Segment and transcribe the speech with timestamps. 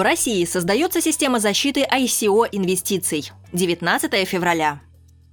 [0.00, 3.30] В России создается система защиты ICO инвестиций.
[3.52, 4.80] 19 февраля.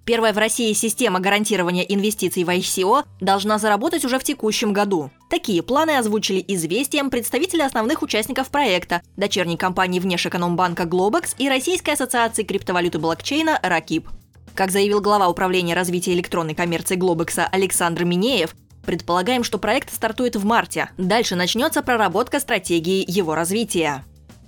[0.03, 5.09] Первая в России система гарантирования инвестиций в ICO должна заработать уже в текущем году.
[5.29, 12.43] Такие планы озвучили известием представители основных участников проекта, дочерней компании Внешэкономбанка Globex и Российской ассоциации
[12.43, 14.09] криптовалюты блокчейна «Ракип».
[14.53, 18.53] Как заявил глава управления развития электронной коммерции Глобекса Александр Минеев,
[18.85, 20.89] предполагаем, что проект стартует в марте.
[20.97, 24.03] Дальше начнется проработка стратегии его развития.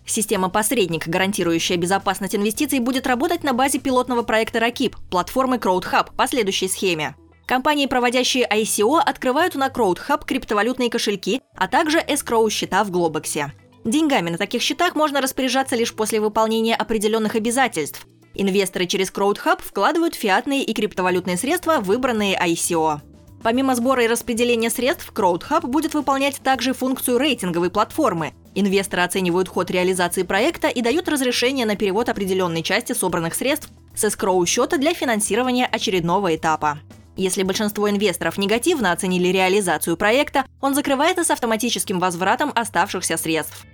[0.10, 6.68] Система-посредник, гарантирующая безопасность инвестиций, будет работать на базе пилотного проекта «Ракип» платформы CrowdHub по следующей
[6.68, 7.16] схеме.
[7.46, 13.54] Компании, проводящие ICO, открывают на CrowdHub криптовалютные кошельки, а также эскроу-счета в Глобексе.
[13.86, 18.08] Деньгами на таких счетах можно распоряжаться лишь после выполнения определенных обязательств.
[18.34, 23.02] Инвесторы через CrowdHub вкладывают фиатные и криптовалютные средства выбранные ICO.
[23.44, 28.34] Помимо сбора и распределения средств, CrowdHub будет выполнять также функцию рейтинговой платформы.
[28.60, 34.04] Инвесторы оценивают ход реализации проекта и дают разрешение на перевод определенной части собранных средств с
[34.04, 36.80] escrow счета для финансирования очередного этапа.
[37.16, 43.66] Если большинство инвесторов негативно оценили реализацию проекта, он закрывается с автоматическим возвратом оставшихся средств.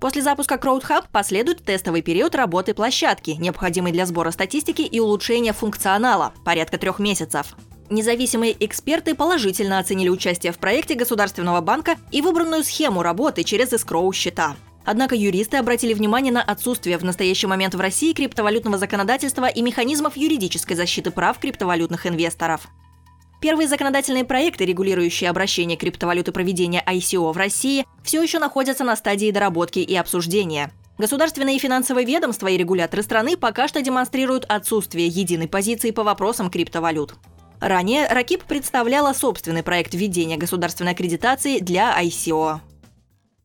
[0.00, 6.32] После запуска CrowdHub последует тестовый период работы площадки, необходимый для сбора статистики и улучшения функционала–
[6.46, 7.54] порядка трех месяцев.
[7.90, 14.12] Независимые эксперты положительно оценили участие в проекте Государственного банка и выбранную схему работы через эскроу
[14.12, 14.54] счета.
[14.84, 20.16] Однако юристы обратили внимание на отсутствие в настоящий момент в России криптовалютного законодательства и механизмов
[20.16, 22.68] юридической защиты прав криптовалютных инвесторов.
[23.40, 29.32] Первые законодательные проекты, регулирующие обращение криптовалюты проведения ICO в России, все еще находятся на стадии
[29.32, 30.72] доработки и обсуждения.
[30.98, 36.50] Государственные и финансовые ведомства и регуляторы страны пока что демонстрируют отсутствие единой позиции по вопросам
[36.50, 37.14] криптовалют.
[37.60, 42.60] Ранее Ракип представляла собственный проект введения государственной аккредитации для ICO.